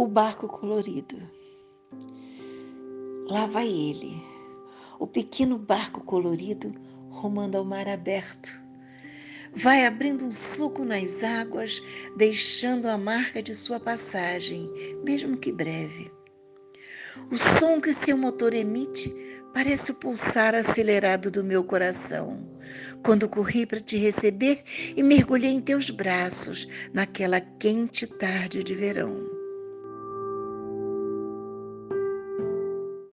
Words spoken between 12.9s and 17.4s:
marca de sua passagem, mesmo que breve. O